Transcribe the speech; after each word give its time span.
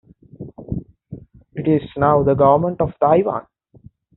It 1.53 1.67
is 1.67 1.83
now 1.95 2.23
the 2.23 2.33
government 2.33 2.81
of 2.81 2.91
Taiwan. 2.99 3.45